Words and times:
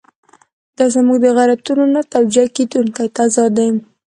دا 0.77 0.85
زموږ 0.95 1.17
د 1.21 1.27
غیرتونو 1.37 1.83
نه 1.95 2.01
توجیه 2.13 2.45
کېدونکی 2.55 3.05
تضاد 3.17 3.51
دی. 3.57 3.69